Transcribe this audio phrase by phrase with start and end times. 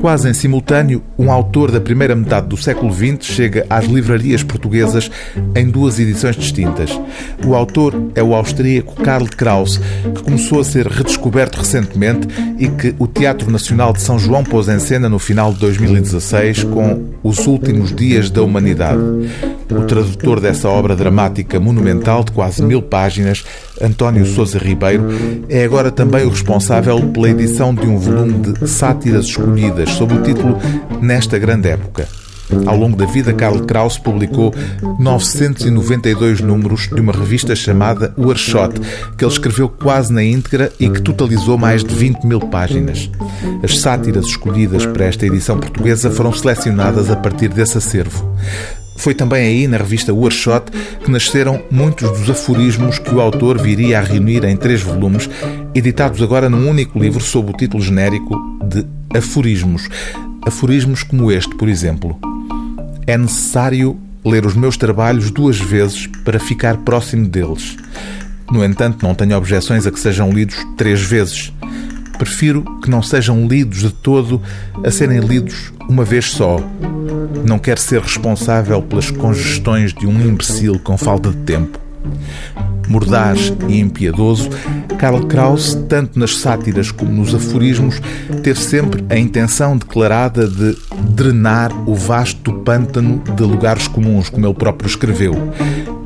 [0.00, 5.10] Quase em simultâneo, um autor da primeira metade do século XX chega às livrarias portuguesas
[5.56, 6.90] em duas edições distintas.
[7.44, 9.78] O autor é o austríaco Karl Kraus,
[10.14, 14.68] que começou a ser redescoberto recentemente e que o Teatro Nacional de São João pôs
[14.68, 19.00] em cena no final de 2016 com Os Últimos Dias da Humanidade.
[19.70, 23.44] O tradutor dessa obra dramática monumental de quase mil páginas,
[23.80, 25.06] António Sousa Ribeiro,
[25.48, 30.22] é agora também o responsável pela edição de um volume de sátiras escolhidas sob o
[30.22, 30.58] título
[31.00, 32.08] Nesta Grande Época.
[32.66, 34.54] Ao longo da vida, Karl Kraus publicou
[34.98, 38.80] 992 números de uma revista chamada Workshop,
[39.16, 43.10] que ele escreveu quase na íntegra e que totalizou mais de 20 mil páginas.
[43.62, 48.34] As sátiras escolhidas para esta edição portuguesa foram selecionadas a partir desse acervo.
[48.98, 50.72] Foi também aí, na revista Workshop,
[51.04, 55.30] que nasceram muitos dos aforismos que o autor viria a reunir em três volumes,
[55.72, 58.34] editados agora num único livro sob o título genérico
[58.64, 58.84] de
[59.16, 59.88] Aforismos.
[60.42, 62.18] Aforismos como este, por exemplo.
[63.06, 67.76] É necessário ler os meus trabalhos duas vezes para ficar próximo deles.
[68.50, 71.52] No entanto, não tenho objeções a que sejam lidos três vezes.
[72.18, 74.42] Prefiro que não sejam lidos de todo
[74.84, 76.60] a serem lidos uma vez só.
[77.46, 81.78] Não quero ser responsável pelas congestões de um imbecil com falta de tempo.
[82.88, 84.48] Mordaz e impiedoso,
[84.98, 88.00] Karl Kraus, tanto nas sátiras como nos aforismos,
[88.42, 90.76] teve sempre a intenção declarada de
[91.10, 95.34] drenar o vasto pântano de lugares comuns, como ele próprio escreveu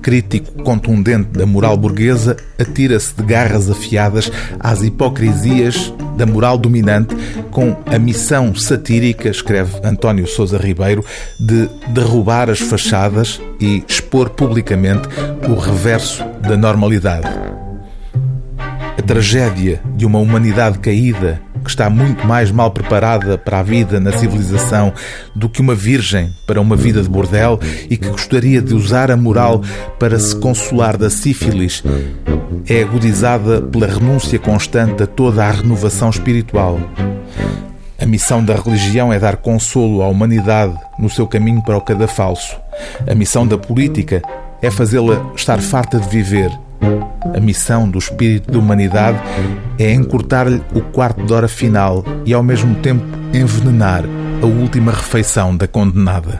[0.00, 7.14] crítico contundente da moral burguesa, atira-se de garras afiadas às hipocrisias da moral dominante,
[7.50, 11.04] com a missão satírica, escreve António Sousa Ribeiro,
[11.38, 15.08] de derrubar as fachadas e expor publicamente
[15.48, 17.28] o reverso da normalidade.
[18.98, 21.40] A tragédia de uma humanidade caída
[21.70, 24.92] que está muito mais mal preparada para a vida na civilização
[25.34, 29.16] do que uma virgem para uma vida de bordel e que gostaria de usar a
[29.16, 29.62] moral
[29.98, 31.84] para se consolar da sífilis,
[32.68, 36.80] é agudizada pela renúncia constante a toda a renovação espiritual.
[38.00, 42.56] A missão da religião é dar consolo à humanidade no seu caminho para o cadafalso.
[43.08, 44.22] A missão da política
[44.60, 46.50] é fazê-la estar farta de viver
[47.34, 49.18] a missão do espírito da humanidade
[49.78, 54.04] é encurtar-lhe o quarto de hora final e, ao mesmo tempo, envenenar
[54.42, 56.38] a última refeição da condenada.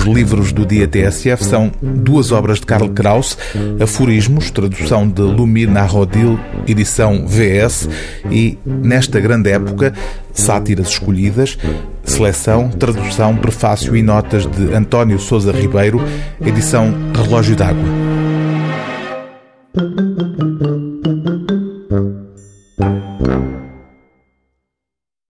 [0.00, 3.36] Os livros do dia TSF são duas obras de Karl Kraus,
[3.78, 7.86] Aforismos, tradução de Lumir Narodil, edição VS,
[8.30, 9.92] e Nesta Grande Época,
[10.32, 11.58] Sátiras Escolhidas,
[12.02, 16.00] seleção, tradução, prefácio e notas de António Sousa Ribeiro,
[16.40, 17.84] edição Relógio d'Água.